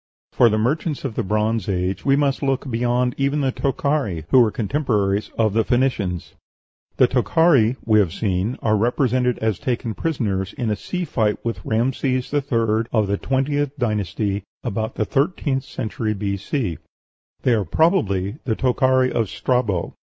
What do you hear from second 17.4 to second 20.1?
They are probably the Tochari of Strabo.